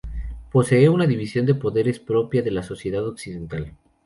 [0.51, 3.73] Posee una división de poderes propia de la sociedad occidental.